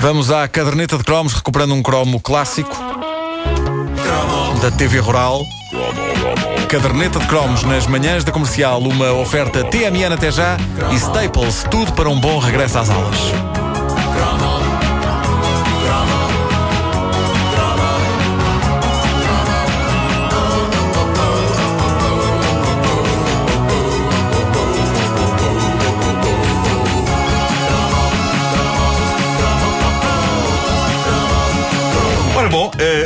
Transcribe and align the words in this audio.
Vamos 0.00 0.30
à 0.30 0.46
caderneta 0.46 0.96
de 0.96 1.02
cromos, 1.02 1.34
recuperando 1.34 1.74
um 1.74 1.82
cromo 1.82 2.20
clássico 2.20 2.76
da 4.62 4.70
TV 4.70 5.00
Rural. 5.00 5.44
Caderneta 6.68 7.18
de 7.18 7.26
cromos 7.26 7.64
nas 7.64 7.86
manhãs 7.86 8.22
da 8.22 8.30
comercial, 8.30 8.80
uma 8.80 9.12
oferta 9.12 9.64
TMN 9.64 10.14
até 10.14 10.30
já 10.30 10.56
e 10.92 10.94
Staples, 10.94 11.64
tudo 11.70 11.92
para 11.94 12.08
um 12.08 12.18
bom 12.20 12.38
regresso 12.38 12.78
às 12.78 12.90
aulas. 12.90 13.57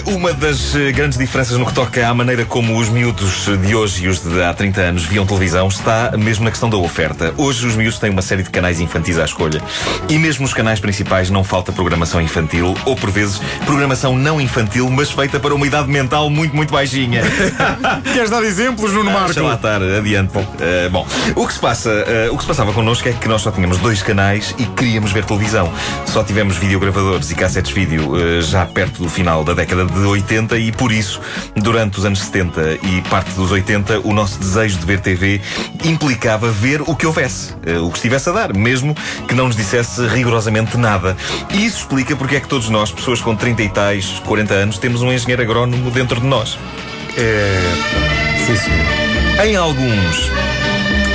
Uma 0.07 0.35
das 0.35 0.75
eh, 0.75 0.93
grandes 0.93 1.17
diferenças 1.17 1.57
no 1.57 1.65
que 1.65 1.73
toca 1.73 2.07
à 2.07 2.13
maneira 2.13 2.45
como 2.45 2.79
os 2.79 2.91
miúdos 2.91 3.47
de 3.47 3.75
hoje 3.75 4.05
e 4.05 4.09
os 4.09 4.21
de 4.21 4.43
há 4.43 4.53
30 4.53 4.81
anos 4.83 5.05
viam 5.05 5.25
televisão 5.25 5.67
está 5.69 6.13
mesmo 6.19 6.45
na 6.45 6.51
questão 6.51 6.69
da 6.69 6.77
oferta. 6.77 7.33
Hoje 7.39 7.67
os 7.67 7.75
miúdos 7.75 7.99
têm 7.99 8.11
uma 8.11 8.21
série 8.21 8.43
de 8.43 8.51
canais 8.51 8.81
infantis 8.81 9.19
à 9.19 9.25
escolha 9.25 9.63
e 10.11 10.19
mesmo 10.19 10.43
nos 10.43 10.53
canais 10.53 10.79
principais 10.79 11.31
não 11.31 11.43
falta 11.43 11.73
programação 11.73 12.21
infantil 12.21 12.77
ou 12.85 12.95
por 12.95 13.11
vezes 13.11 13.41
programação 13.65 14.15
não 14.15 14.39
infantil, 14.39 14.91
mas 14.91 15.11
feita 15.11 15.41
para 15.41 15.55
uma 15.55 15.67
idade 15.67 15.89
mental 15.89 16.29
muito, 16.29 16.55
muito 16.55 16.71
baixinha. 16.71 17.23
Queres 18.13 18.29
dar 18.29 18.43
exemplos, 18.43 18.93
Nuno 18.93 19.11
Deixa 19.25 19.43
lá 19.43 19.55
estar, 19.55 19.83
adiante. 19.83 20.33
Eh, 20.61 20.91
bom, 20.91 21.07
o 21.35 21.47
que, 21.47 21.53
se 21.55 21.59
passa, 21.59 21.91
eh, 21.91 22.29
o 22.31 22.37
que 22.37 22.43
se 22.43 22.49
passava 22.49 22.75
connosco 22.75 23.09
é 23.09 23.13
que 23.13 23.27
nós 23.27 23.41
só 23.41 23.51
tínhamos 23.51 23.79
dois 23.79 24.03
canais 24.03 24.55
e 24.59 24.67
queríamos 24.67 25.13
ver 25.13 25.25
televisão. 25.25 25.73
Só 26.05 26.23
tivemos 26.23 26.59
videogravadores 26.59 27.31
e 27.31 27.35
cassetes 27.35 27.73
vídeo 27.73 28.13
eh, 28.19 28.43
já 28.43 28.67
perto 28.67 29.03
do 29.03 29.09
final 29.09 29.43
da 29.43 29.55
década 29.55 29.62
de 29.67 30.07
80 30.07 30.59
e 30.59 30.73
por 30.73 30.93
isso, 30.93 31.21
durante 31.57 31.99
os 31.99 32.05
anos 32.05 32.21
70 32.21 32.79
e 32.83 33.03
parte 33.09 33.33
dos 33.33 33.51
80, 33.51 34.01
o 34.01 34.13
nosso 34.13 34.39
desejo 34.39 34.79
de 34.79 34.87
ver 34.87 35.01
TV 35.01 35.41
implicava 35.85 36.51
ver 36.51 36.83
o 36.83 36.95
que 36.95 37.07
houvesse, 37.07 37.55
eh, 37.65 37.79
o 37.79 37.91
que 37.91 37.97
estivesse 37.97 38.29
a 38.29 38.33
dar, 38.33 38.55
mesmo 38.55 38.95
que 39.29 39.35
não 39.35 39.47
nos 39.47 39.57
dissesse 39.57 40.07
rigorosamente 40.07 40.77
nada. 40.77 41.17
E 41.51 41.65
isso 41.65 41.79
explica 41.79 42.15
porque 42.17 42.37
é 42.37 42.41
que 42.41 42.49
todos 42.49 42.69
nós, 42.69 42.91
pessoas 42.91 43.21
com 43.21 43.35
30 43.35 43.63
e 43.63 43.69
tais, 43.69 44.23
40 44.27 44.55
anos, 44.55 44.79
temos 44.79 45.03
um 45.03 45.13
engenheiro 45.13 45.43
agrónomo 45.43 45.91
dentro 45.91 46.21
de 46.21 46.27
nós. 46.27 46.59
É. 47.17 47.61
Sim, 48.47 48.57
senhor. 48.57 49.47
Em 49.47 49.57
alguns 49.57 50.31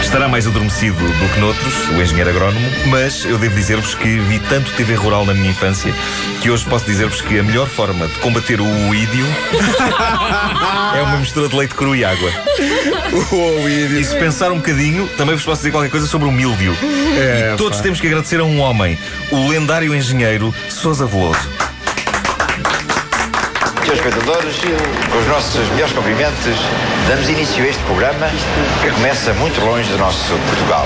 estará 0.08 0.30
mais 0.30 0.47
adormecido 0.47 0.97
do 0.97 1.33
que 1.33 1.39
noutros, 1.41 1.89
o 1.89 2.02
engenheiro 2.02 2.30
agrónomo, 2.30 2.66
mas 2.86 3.25
eu 3.25 3.38
devo 3.38 3.53
dizer-vos 3.53 3.94
que 3.94 4.19
vi 4.19 4.39
tanto 4.39 4.72
TV 4.72 4.95
rural 4.95 5.25
na 5.25 5.33
minha 5.33 5.50
infância 5.50 5.94
que 6.41 6.50
hoje 6.50 6.63
posso 6.63 6.86
dizer-vos 6.86 7.19
que 7.19 7.38
a 7.38 7.44
melhor 7.44 7.67
forma 7.67 8.08
de 8.08 8.13
combater 8.19 8.61
o 8.61 8.95
ídio 8.95 9.25
é 10.95 11.02
uma 11.02 11.17
mistura 11.17 11.50
de 11.50 11.55
leite 11.58 11.75
cru 11.75 11.94
e 11.94 12.05
água. 12.05 12.31
O 13.31 13.67
E 13.67 14.03
se 14.03 14.16
pensar 14.17 14.52
um 14.52 14.58
bocadinho, 14.58 15.08
também 15.17 15.35
vos 15.35 15.44
posso 15.44 15.59
dizer 15.59 15.72
qualquer 15.72 15.89
coisa 15.89 16.08
sobre 16.08 16.28
o 16.28 16.31
míldio. 16.31 16.75
É, 17.17 17.52
e 17.53 17.58
todos 17.58 17.78
pá. 17.78 17.83
temos 17.83 18.00
que 18.00 18.08
agradecer 18.08 18.39
a 18.39 18.44
um 18.44 18.59
homem, 18.59 18.97
o 19.31 19.47
lendário 19.47 19.94
engenheiro 19.94 20.53
Sousa 20.69 21.05
Veloso. 21.05 21.50
Senhores 23.88 24.06
espectadores, 24.06 24.58
com 25.10 25.18
os 25.18 25.28
nossos 25.28 25.70
melhores 25.70 25.94
cumprimentos, 25.94 26.58
damos 27.08 27.30
início 27.30 27.64
a 27.64 27.68
este 27.70 27.82
programa 27.84 28.28
que 28.82 28.92
começa 28.92 29.34
muito 29.36 29.62
longe 29.62 29.90
do 29.90 29.98
nosso 29.98 30.34
Portugal. 30.50 30.86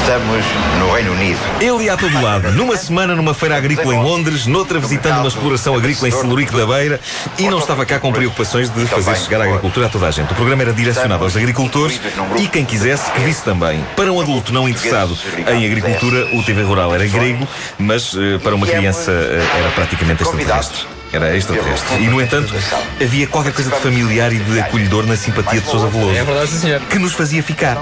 Estamos 0.00 0.42
no 0.78 0.90
Reino 0.90 1.12
Unido. 1.12 1.38
Ele 1.60 1.84
ia 1.84 1.92
a 1.92 1.96
todo 1.98 2.18
lado. 2.22 2.50
Numa 2.52 2.78
semana 2.78 3.14
numa 3.14 3.34
feira 3.34 3.58
agrícola 3.58 3.94
em 3.94 4.02
Londres, 4.02 4.46
noutra 4.46 4.78
visitando 4.78 5.18
uma 5.18 5.28
exploração 5.28 5.76
agrícola 5.76 6.08
em 6.08 6.12
Celurico 6.12 6.56
da 6.56 6.66
Beira 6.66 6.98
e 7.38 7.46
não 7.46 7.58
estava 7.58 7.84
cá 7.84 8.00
com 8.00 8.10
preocupações 8.10 8.70
de 8.70 8.86
fazer 8.86 9.16
chegar 9.16 9.42
a 9.42 9.44
agricultura 9.44 9.86
a 9.86 9.90
toda 9.90 10.06
a 10.06 10.10
gente. 10.10 10.32
O 10.32 10.34
programa 10.34 10.62
era 10.62 10.72
direcionado 10.72 11.24
aos 11.24 11.36
agricultores 11.36 12.00
e 12.38 12.48
quem 12.48 12.64
quisesse 12.64 13.12
que 13.12 13.20
visse 13.20 13.42
também. 13.42 13.84
Para 13.96 14.10
um 14.10 14.18
adulto 14.18 14.50
não 14.50 14.66
interessado 14.66 15.14
em 15.46 15.66
agricultura, 15.66 16.26
o 16.32 16.42
TV 16.42 16.62
Rural 16.62 16.94
era 16.94 17.06
grego, 17.06 17.46
mas 17.78 18.16
eh, 18.16 18.38
para 18.38 18.54
uma 18.54 18.66
criança 18.66 19.10
eh, 19.10 19.58
era 19.58 19.68
praticamente 19.72 20.22
extraterrestre. 20.22 20.86
Era 21.14 21.36
extraterrestre. 21.36 22.02
E, 22.02 22.08
no 22.08 22.20
entanto, 22.20 22.52
havia 23.00 23.26
qualquer 23.28 23.52
coisa 23.52 23.70
de 23.70 23.76
familiar 23.76 24.32
e 24.32 24.38
de 24.38 24.58
acolhedor 24.58 25.06
na 25.06 25.16
simpatia 25.16 25.60
de 25.60 25.70
Sousa 25.70 25.86
Veloso 25.86 26.16
É 26.16 26.24
verdade, 26.24 26.50
senhor. 26.50 26.80
que 26.80 26.98
nos 26.98 27.12
fazia 27.12 27.40
ficar. 27.40 27.80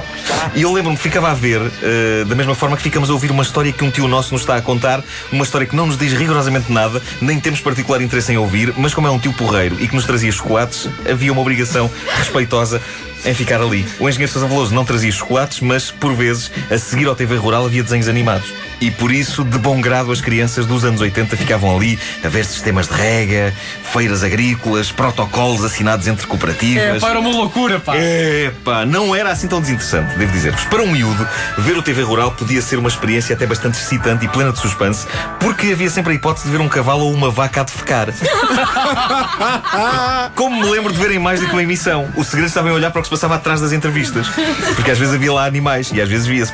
E 0.54 0.62
eu 0.62 0.72
lembro-me 0.72 0.96
que 0.96 1.02
ficava 1.02 1.30
a 1.30 1.34
ver, 1.34 1.60
eh, 1.82 2.24
da 2.26 2.34
mesma 2.34 2.54
forma 2.54 2.76
que 2.76 2.82
ficamos 2.82 3.08
a 3.08 3.12
ouvir 3.14 3.30
uma 3.30 3.42
história 3.42 3.72
que 3.72 3.82
um 3.82 3.90
tio 3.90 4.06
nosso 4.06 4.32
nos 4.34 4.42
está 4.42 4.56
a 4.56 4.60
contar, 4.60 5.02
uma 5.32 5.44
história 5.44 5.66
que 5.66 5.74
não 5.74 5.86
nos 5.86 5.96
diz 5.96 6.12
rigorosamente 6.12 6.70
nada, 6.70 7.00
nem 7.20 7.40
temos 7.40 7.60
particular 7.60 8.02
interesse 8.02 8.32
em 8.32 8.36
ouvir, 8.36 8.74
mas 8.76 8.92
como 8.92 9.06
é 9.06 9.10
um 9.10 9.18
tio 9.18 9.32
porreiro 9.32 9.76
e 9.80 9.88
que 9.88 9.94
nos 9.94 10.04
trazia 10.04 10.30
chocolates, 10.30 10.88
havia 11.08 11.32
uma 11.32 11.40
obrigação 11.40 11.90
respeitosa 12.18 12.82
em 13.24 13.34
ficar 13.34 13.60
ali. 13.60 13.86
O 13.98 14.08
engenheiro 14.08 14.32
Sousa 14.32 14.46
Veloso 14.48 14.74
não 14.74 14.84
trazia 14.84 15.12
chocolates, 15.12 15.60
mas, 15.60 15.90
por 15.90 16.14
vezes, 16.14 16.50
a 16.70 16.78
seguir 16.78 17.06
ao 17.06 17.14
TV 17.14 17.36
Rural 17.36 17.66
havia 17.66 17.82
desenhos 17.82 18.08
animados. 18.08 18.52
E 18.80 18.90
por 18.90 19.12
isso, 19.12 19.44
de 19.44 19.58
bom 19.58 19.80
grado, 19.80 20.10
as 20.10 20.20
crianças 20.20 20.66
dos 20.66 20.84
anos 20.84 21.00
80 21.00 21.36
ficavam 21.36 21.76
ali 21.76 21.96
a 22.24 22.28
ver 22.28 22.44
sistemas 22.44 22.88
de 22.88 22.94
rega, 22.94 23.54
feiras 23.92 24.24
agrícolas, 24.24 24.90
protocolos 24.90 25.62
assinados 25.62 26.08
entre 26.08 26.24
É, 26.24 26.28
cooperativas. 26.28 27.00
pá, 27.00 27.10
era 27.10 27.20
uma 27.20 27.30
loucura, 27.30 27.78
pá. 27.78 27.94
Epá, 27.96 28.84
não 28.84 29.14
era 29.14 29.30
assim 29.30 29.46
tão 29.46 29.60
desinteressante, 29.60 30.16
devo 30.18 30.32
dizer-vos. 30.32 30.64
Para 30.64 30.82
um 30.82 30.90
miúdo, 30.90 31.26
ver 31.58 31.76
o 31.78 31.82
TV 31.82 32.02
Rural 32.02 32.32
podia 32.32 32.60
ser 32.60 32.76
uma 32.78 32.88
experiência 32.88 33.36
até 33.36 33.46
bastante 33.46 33.78
excitante 33.78 34.24
e 34.24 34.28
plena 34.28 34.50
de 34.52 34.58
suspense, 34.58 35.06
porque 35.38 35.68
havia 35.72 35.88
sempre 35.88 36.12
a 36.14 36.16
hipótese 36.16 36.46
de 36.46 36.50
ver 36.50 36.60
um 36.60 36.68
cavalo 36.68 37.04
ou 37.04 37.14
uma 37.14 37.30
vaca 37.30 37.60
a 37.60 37.64
defecar. 37.64 38.08
Como 40.34 40.60
me 40.60 40.68
lembro 40.68 40.92
de 40.92 40.98
ver 40.98 41.12
em 41.12 41.18
mais 41.18 41.40
do 41.40 41.46
que 41.46 41.52
uma 41.52 41.62
emissão. 41.62 42.08
O 42.16 42.24
segredo 42.24 42.46
estava 42.48 42.68
em 42.68 42.72
olhar 42.72 42.90
para 42.90 43.00
o 43.00 43.02
que 43.02 43.08
passava 43.12 43.34
atrás 43.34 43.60
das 43.60 43.72
entrevistas. 43.72 44.26
Porque 44.74 44.90
às 44.90 44.98
vezes 44.98 45.14
havia 45.14 45.32
lá 45.32 45.44
animais 45.44 45.90
e 45.92 46.00
às 46.00 46.08
vezes 46.08 46.26
via-se. 46.26 46.52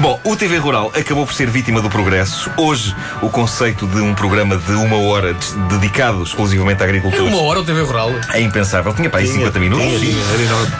Bom, 0.00 0.20
o 0.24 0.36
TV 0.36 0.58
Rural 0.58 0.92
acabou 0.96 1.26
por 1.26 1.34
ser 1.34 1.50
vítima 1.50 1.80
do 1.82 1.90
progresso. 1.90 2.48
Hoje, 2.56 2.94
o 3.20 3.28
conceito 3.28 3.84
de 3.88 4.00
um 4.00 4.14
programa 4.14 4.56
de 4.56 4.72
uma 4.72 4.96
hora 4.96 5.34
dedicado 5.68 6.22
exclusivamente 6.22 6.82
à 6.82 6.86
É 6.86 6.88
agricultura 6.88 7.24
uma 7.24 7.42
hora 7.42 7.60
o 7.60 7.64
TV 7.64 7.82
Rural. 7.82 8.12
é 8.32 8.40
impensável. 8.40 8.94
Tinha 8.94 9.10
para 9.10 9.18
aí 9.20 9.26
50 9.26 9.58
minutos. 9.58 10.00
sim. 10.00 10.16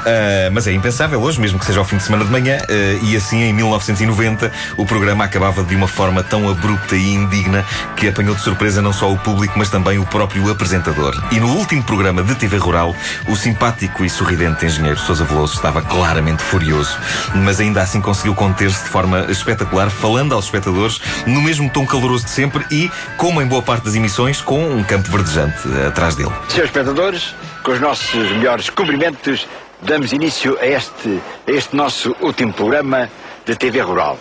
Ah, 0.06 0.50
mas 0.52 0.66
é 0.68 0.72
impensável 0.72 1.20
hoje, 1.20 1.40
mesmo 1.40 1.58
que 1.58 1.66
seja 1.66 1.80
ao 1.80 1.84
fim 1.84 1.96
de 1.96 2.04
semana 2.04 2.24
de 2.24 2.30
manhã. 2.30 2.58
ah, 2.68 2.98
e 3.02 3.16
assim, 3.16 3.42
em 3.42 3.52
1990, 3.52 4.52
o 4.76 4.86
programa 4.86 5.24
acabava 5.24 5.64
de 5.64 5.74
uma 5.74 5.88
forma 5.88 6.22
tão 6.22 6.48
abrupta 6.48 6.94
e 6.94 7.12
indigna 7.12 7.64
que 7.96 8.06
apanhou 8.08 8.34
de 8.36 8.40
surpresa 8.42 8.80
não 8.80 8.92
só 8.92 9.12
o 9.12 9.18
público, 9.18 9.54
mas 9.58 9.68
também 9.68 9.98
o 9.98 10.06
próprio 10.06 10.48
apresentador. 10.50 11.20
E 11.32 11.40
no 11.40 11.48
último 11.56 11.82
programa 11.82 12.22
de 12.22 12.34
TV 12.36 12.56
Rural, 12.56 12.94
o 13.26 13.34
simpático 13.36 14.04
e 14.04 14.10
sorridente 14.28 14.66
engenheiro 14.66 14.98
Sousa 14.98 15.24
Veloso 15.24 15.54
estava 15.54 15.80
claramente 15.80 16.42
furioso, 16.42 16.98
mas 17.34 17.60
ainda 17.60 17.80
assim 17.80 17.98
conseguiu 17.98 18.34
conter-se 18.34 18.84
de 18.84 18.90
forma 18.90 19.24
espetacular, 19.30 19.88
falando 19.88 20.34
aos 20.34 20.44
espectadores 20.44 21.00
no 21.26 21.40
mesmo 21.40 21.70
tom 21.70 21.86
caloroso 21.86 22.24
de 22.24 22.30
sempre 22.30 22.62
e, 22.70 22.90
como 23.16 23.40
em 23.40 23.46
boa 23.46 23.62
parte 23.62 23.86
das 23.86 23.94
emissões, 23.94 24.42
com 24.42 24.62
um 24.62 24.84
campo 24.84 25.10
verdejante 25.10 25.56
ah, 25.64 25.88
atrás 25.88 26.14
dele. 26.14 26.30
Senhores 26.48 26.70
espectadores, 26.70 27.34
com 27.62 27.72
os 27.72 27.80
nossos 27.80 28.30
melhores 28.32 28.68
cumprimentos, 28.68 29.48
damos 29.80 30.12
início 30.12 30.58
a 30.60 30.66
este, 30.66 31.22
a 31.46 31.50
este 31.50 31.74
nosso 31.74 32.14
último 32.20 32.52
programa 32.52 33.08
de 33.46 33.56
TV 33.56 33.80
Rural. 33.80 34.18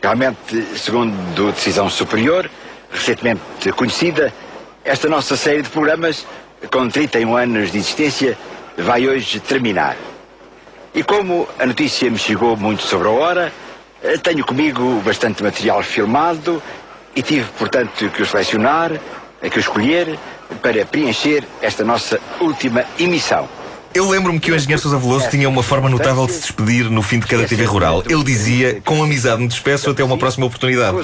Realmente, 0.00 0.64
segundo 0.76 1.50
decisão 1.50 1.90
superior, 1.90 2.48
recentemente 2.92 3.72
conhecida, 3.74 4.32
esta 4.84 5.08
nossa 5.08 5.36
série 5.36 5.62
de 5.62 5.70
programas, 5.70 6.24
com 6.70 6.88
31 6.88 7.36
anos 7.36 7.72
de 7.72 7.78
existência, 7.78 8.38
vai 8.76 9.08
hoje 9.08 9.40
terminar. 9.40 9.96
E 10.94 11.02
como 11.02 11.48
a 11.58 11.66
notícia 11.66 12.10
me 12.10 12.18
chegou 12.18 12.56
muito 12.56 12.82
sobre 12.82 13.08
a 13.08 13.10
hora, 13.10 13.52
eh, 14.02 14.16
tenho 14.18 14.44
comigo 14.44 15.00
bastante 15.04 15.42
material 15.42 15.82
filmado 15.82 16.62
e 17.14 17.22
tive, 17.22 17.48
portanto, 17.58 18.08
que 18.10 18.22
o 18.22 18.26
selecionar, 18.26 18.90
que 19.40 19.58
o 19.58 19.60
escolher, 19.60 20.18
para 20.62 20.84
preencher 20.84 21.44
esta 21.62 21.84
nossa 21.84 22.20
última 22.40 22.84
emissão. 22.98 23.48
Eu 23.92 24.08
lembro-me 24.08 24.38
que 24.38 24.52
o 24.52 24.54
engenheiro 24.54 24.80
Sousa 24.80 24.96
Veloso 24.98 25.28
tinha 25.30 25.48
uma 25.48 25.64
forma 25.64 25.88
notável 25.88 26.24
de 26.24 26.32
se 26.32 26.40
despedir 26.42 26.88
no 26.88 27.02
fim 27.02 27.18
de 27.18 27.26
cada 27.26 27.44
TV 27.44 27.64
rural. 27.64 28.04
Ele 28.08 28.22
dizia, 28.22 28.80
com 28.84 29.02
amizade 29.02 29.42
me 29.42 29.48
despeço 29.48 29.90
até 29.90 30.04
uma 30.04 30.16
próxima 30.16 30.46
oportunidade. 30.46 30.96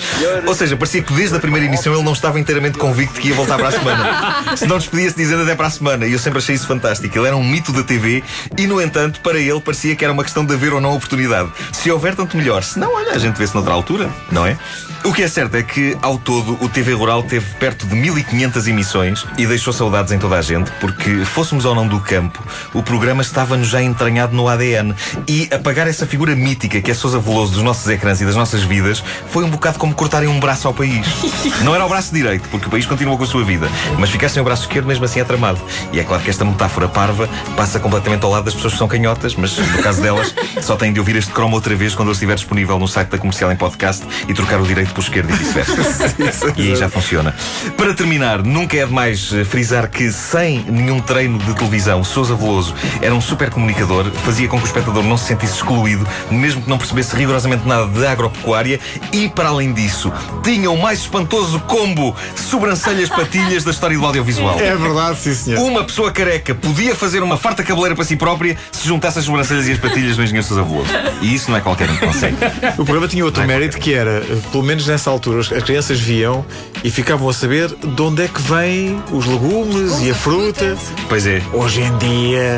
Ou 0.46 0.54
seja, 0.54 0.76
parecia 0.76 1.02
que 1.02 1.12
desde 1.12 1.36
a 1.36 1.40
primeira 1.40 1.66
emissão 1.66 1.92
ele 1.92 2.04
não 2.04 2.12
estava 2.12 2.38
inteiramente 2.38 2.78
convicto 2.78 3.20
que 3.20 3.28
ia 3.28 3.34
voltar 3.34 3.56
para 3.56 3.68
a 3.68 3.72
semana. 3.72 4.56
Se 4.56 4.66
não 4.66 4.78
despedia-se 4.78 5.16
dizendo 5.16 5.42
até 5.42 5.56
para 5.56 5.66
a 5.66 5.70
semana. 5.70 6.06
E 6.06 6.12
eu 6.12 6.18
sempre 6.18 6.38
achei 6.38 6.54
isso 6.54 6.68
fantástico. 6.68 7.18
Ele 7.18 7.26
era 7.26 7.36
um 7.36 7.42
mito 7.42 7.72
da 7.72 7.82
TV 7.82 8.22
e, 8.56 8.66
no 8.68 8.80
entanto, 8.80 9.20
para 9.20 9.38
ele 9.40 9.60
parecia 9.60 9.96
que 9.96 10.04
era 10.04 10.12
uma 10.12 10.22
questão 10.22 10.44
de 10.44 10.54
haver 10.54 10.72
ou 10.72 10.80
não 10.80 10.94
oportunidade. 10.94 11.50
Se 11.72 11.90
houver, 11.90 12.14
tanto 12.14 12.36
melhor. 12.36 12.62
Se 12.62 12.78
não, 12.78 12.94
olha, 12.94 13.14
a 13.14 13.18
gente 13.18 13.36
vê-se 13.36 13.54
noutra 13.54 13.74
altura, 13.74 14.08
não 14.30 14.46
é? 14.46 14.56
O 15.04 15.12
que 15.12 15.22
é 15.22 15.28
certo 15.28 15.56
é 15.56 15.62
que, 15.62 15.96
ao 16.02 16.18
todo, 16.18 16.58
o 16.60 16.68
TV 16.68 16.92
Rural 16.92 17.22
teve 17.22 17.46
perto 17.56 17.86
de 17.86 17.94
1500 17.94 18.66
emissões 18.66 19.24
e 19.38 19.46
deixou 19.46 19.72
saudades 19.72 20.10
em 20.10 20.18
toda 20.18 20.36
a 20.36 20.42
gente, 20.42 20.70
porque, 20.80 21.24
fôssemos 21.24 21.64
ou 21.64 21.74
não 21.76 21.86
do 21.86 22.00
campo, 22.00 22.42
o 22.76 22.82
programa 22.82 23.22
estava-nos 23.22 23.68
já 23.68 23.82
entranhado 23.82 24.36
no 24.36 24.46
ADN. 24.48 24.94
E 25.26 25.48
apagar 25.50 25.88
essa 25.88 26.06
figura 26.06 26.36
mítica 26.36 26.80
que 26.80 26.90
é 26.90 26.94
Sousa 26.94 27.18
Veloso 27.18 27.54
dos 27.54 27.62
nossos 27.62 27.88
ecrãs 27.88 28.20
e 28.20 28.26
das 28.26 28.36
nossas 28.36 28.62
vidas 28.62 29.02
foi 29.30 29.44
um 29.44 29.50
bocado 29.50 29.78
como 29.78 29.94
cortarem 29.94 30.28
um 30.28 30.38
braço 30.38 30.68
ao 30.68 30.74
país. 30.74 31.06
Não 31.64 31.74
era 31.74 31.84
o 31.86 31.88
braço 31.88 32.12
direito, 32.12 32.48
porque 32.50 32.66
o 32.66 32.70
país 32.70 32.84
continua 32.84 33.16
com 33.16 33.24
a 33.24 33.26
sua 33.26 33.42
vida, 33.44 33.68
mas 33.98 34.10
ficar 34.10 34.28
sem 34.28 34.42
o 34.42 34.44
braço 34.44 34.62
esquerdo 34.62 34.86
mesmo 34.86 35.04
assim 35.06 35.20
é 35.20 35.24
tramado. 35.24 35.58
E 35.90 35.98
é 35.98 36.04
claro 36.04 36.22
que 36.22 36.28
esta 36.28 36.44
metáfora 36.44 36.86
parva 36.86 37.28
passa 37.56 37.80
completamente 37.80 38.24
ao 38.24 38.30
lado 38.30 38.44
das 38.44 38.54
pessoas 38.54 38.74
que 38.74 38.78
são 38.78 38.88
canhotas, 38.88 39.34
mas 39.34 39.56
no 39.56 39.82
caso 39.82 40.02
delas 40.02 40.34
só 40.60 40.76
têm 40.76 40.92
de 40.92 41.00
ouvir 41.00 41.16
este 41.16 41.32
cromo 41.32 41.56
outra 41.56 41.74
vez 41.74 41.94
quando 41.94 42.08
ele 42.08 42.14
estiver 42.14 42.34
disponível 42.34 42.78
no 42.78 42.86
site 42.86 43.08
da 43.08 43.18
comercial 43.18 43.50
em 43.50 43.56
podcast 43.56 44.04
e 44.28 44.34
trocar 44.34 44.60
o 44.60 44.66
direito 44.66 44.92
pelo 44.92 45.02
esquerdo 45.02 45.30
e 45.30 45.32
vice-versa. 45.32 46.52
e 46.56 46.68
aí 46.68 46.76
já 46.76 46.90
funciona. 46.90 47.34
Para 47.76 47.94
terminar, 47.94 48.42
nunca 48.42 48.76
é 48.76 48.84
demais 48.84 49.32
eh, 49.32 49.44
frisar 49.44 49.88
que 49.88 50.12
sem 50.12 50.60
nenhum 50.64 51.00
treino 51.00 51.38
de 51.38 51.54
televisão, 51.54 52.04
Sousa 52.04 52.34
Veloso 52.34 52.65
era 53.02 53.14
um 53.14 53.20
super 53.20 53.50
comunicador, 53.50 54.10
fazia 54.24 54.48
com 54.48 54.58
que 54.58 54.64
o 54.64 54.66
espectador 54.66 55.02
não 55.02 55.16
se 55.16 55.26
sentisse 55.26 55.54
excluído, 55.54 56.06
mesmo 56.30 56.62
que 56.62 56.68
não 56.68 56.78
percebesse 56.78 57.16
rigorosamente 57.16 57.66
nada 57.66 57.86
de 57.86 58.06
agropecuária 58.06 58.80
e, 59.12 59.28
para 59.28 59.48
além 59.48 59.72
disso, 59.72 60.12
tinha 60.42 60.70
o 60.70 60.80
mais 60.80 61.00
espantoso 61.00 61.58
combo 61.60 62.14
sobrancelhas-patilhas 62.36 63.64
da 63.64 63.70
história 63.70 63.98
do 63.98 64.04
audiovisual. 64.04 64.58
É 64.60 64.74
verdade, 64.76 65.18
sim, 65.18 65.34
senhor. 65.34 65.60
Uma 65.60 65.84
pessoa 65.84 66.10
careca 66.10 66.54
podia 66.54 66.94
fazer 66.94 67.22
uma 67.22 67.36
farta 67.36 67.62
cabeleira 67.62 67.94
para 67.94 68.04
si 68.04 68.16
própria 68.16 68.56
se 68.70 68.86
juntasse 68.86 69.18
as 69.18 69.24
sobrancelhas 69.24 69.68
e 69.68 69.72
as 69.72 69.78
patilhas 69.78 70.16
do 70.16 70.22
engenheiro 70.22 70.46
Sousa 70.46 70.62
Veloso. 70.62 70.90
E 71.20 71.34
isso 71.34 71.50
não 71.50 71.58
é 71.58 71.60
qualquer 71.60 71.90
um 71.90 71.96
que 71.96 72.06
consegue. 72.06 72.36
O 72.78 72.84
programa 72.84 73.08
tinha 73.08 73.24
outro 73.24 73.42
Não 73.42 73.50
é 73.50 73.58
mérito 73.58 73.78
que 73.78 73.92
era, 73.92 74.22
pelo 74.52 74.62
menos 74.62 74.86
nessa 74.86 75.10
altura, 75.10 75.40
as 75.40 75.56
as 75.56 75.62
crianças 75.62 75.98
viam 75.98 76.44
e 76.84 76.90
ficavam 76.90 77.28
a 77.28 77.32
saber 77.32 77.68
de 77.68 78.02
onde 78.02 78.22
é 78.22 78.28
que 78.28 78.40
vêm 78.42 79.02
os 79.10 79.24
legumes 79.24 80.00
e 80.00 80.10
a 80.10 80.14
fruta. 80.14 80.76
Pois 81.08 81.26
é. 81.26 81.42
Hoje 81.52 81.80
em 81.80 81.96
dia, 81.98 82.55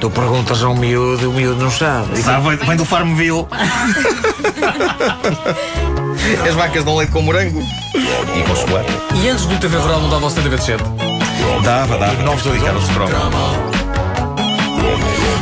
tu 0.00 0.10
perguntas 0.10 0.62
a 0.62 0.68
um 0.68 0.74
miúdo 0.74 1.24
e 1.24 1.26
o 1.26 1.32
miúdo 1.32 1.62
não 1.62 1.70
sabe. 1.70 2.16
Sabe, 2.22 2.56
vem 2.56 2.76
do 2.76 2.84
Farmville. 2.84 3.46
As 6.46 6.54
vacas 6.54 6.84
dão 6.84 6.96
leite 6.96 7.12
com 7.12 7.22
morango 7.22 7.62
e 7.94 8.42
com 8.42 8.56
chocolate. 8.56 8.92
E 9.22 9.28
antes 9.28 9.46
do 9.46 9.56
TV 9.58 9.76
Rural 9.76 10.00
não 10.00 10.10
dava 10.10 10.26
o 10.26 10.30
CTV 10.30 10.56
de 10.56 10.64
7? 10.64 10.84
Dava, 11.62 11.98
dava. 11.98 12.22
Não 12.22 12.34
explicar 12.34 12.76
o 12.76 12.80
cromo. 12.88 13.78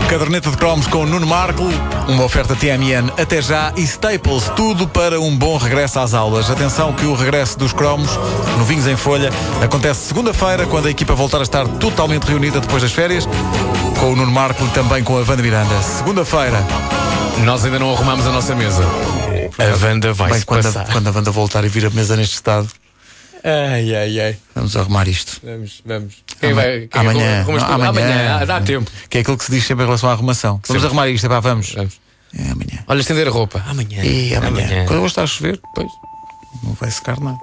Caderneta 0.09 0.51
de 0.51 0.57
cromos 0.57 0.87
com 0.87 1.05
Nuno 1.05 1.27
Marco, 1.27 1.65
uma 2.09 2.25
oferta 2.25 2.55
TMN 2.55 3.13
até 3.21 3.43
já 3.43 3.73
e 3.77 3.83
Staples, 3.83 4.51
tudo 4.55 4.87
para 4.87 5.21
um 5.21 5.37
bom 5.37 5.59
regresso 5.59 5.99
às 5.99 6.15
aulas. 6.15 6.49
Atenção 6.49 6.93
que 6.93 7.05
o 7.07 7.15
regresso 7.15 7.59
dos 7.59 7.73
cromos, 7.73 8.09
novinhos 8.57 8.87
em 8.87 8.97
folha, 8.97 9.31
acontece 9.63 10.07
segunda-feira, 10.07 10.65
quando 10.67 10.87
a 10.87 10.91
equipa 10.91 11.15
voltar 11.15 11.41
a 11.41 11.43
estar 11.43 11.67
totalmente 11.67 12.23
reunida 12.25 12.61
depois 12.61 12.83
das 12.83 12.93
férias, 12.93 13.29
com 14.07 14.13
o 14.13 14.17
Nuno 14.17 14.31
Marco 14.31 14.65
e 14.65 14.69
também 14.71 15.03
com 15.03 15.15
a 15.19 15.23
Wanda 15.23 15.43
Miranda. 15.43 15.83
Segunda-feira, 15.83 16.63
Nós 17.45 17.65
ainda 17.65 17.81
não 17.81 17.93
arrumamos 17.93 18.25
a 18.25 18.31
nossa 18.31 18.55
mesa. 18.55 18.85
A 18.85 19.85
Wanda 19.85 20.13
vai 20.13 20.31
bem, 20.31 20.43
quando, 20.43 20.61
a, 20.61 20.73
passar. 20.73 20.93
quando 20.93 21.09
a 21.09 21.11
Wanda 21.11 21.31
voltar 21.33 21.65
e 21.65 21.69
vir 21.69 21.87
a 21.87 21.91
mesa 21.91 22.15
neste 22.17 22.37
estado, 22.37 22.69
Ai, 23.43 23.93
ai, 23.97 24.21
ai. 24.21 24.37
vamos 24.55 24.77
arrumar 24.77 25.09
isto. 25.09 25.41
Vamos, 25.43 25.83
vamos. 25.85 26.15
Quem 26.41 26.53
Ama- 26.53 26.63
vai? 26.63 26.87
Quem 26.87 27.01
amanhã, 27.01 27.45
não, 27.45 27.59
tudo? 27.59 27.65
amanhã. 27.83 28.39
Ah, 28.41 28.45
dá 28.45 28.61
tempo. 28.61 28.89
Que 29.11 29.19
é 29.19 29.21
aquilo 29.23 29.37
que 29.37 29.45
se 29.45 29.51
diz 29.51 29.67
sempre 29.67 29.83
em 29.83 29.87
relação 29.89 30.09
à 30.09 30.13
arrumação. 30.13 30.53
Vamos 30.53 30.69
Sempre. 30.69 30.87
arrumar 30.87 31.09
isto, 31.09 31.27
é 31.27 31.29
pá, 31.29 31.41
vamos. 31.41 31.73
Vamos. 31.75 31.95
É 32.39 32.43
amanhã. 32.43 32.85
Olha, 32.87 33.01
estender 33.01 33.27
a 33.27 33.31
roupa. 33.33 33.61
Amanhã. 33.69 34.05
E 34.05 34.37
amanhã. 34.37 34.51
Amanhã. 34.67 34.85
Quando 34.85 34.95
eu 34.95 34.99
vou 35.01 35.07
estar 35.09 35.25
a 35.25 35.27
chover, 35.27 35.61
Pois. 35.75 35.89
não 36.63 36.75
vai 36.75 36.91
secar 36.93 37.19
nada. 37.19 37.39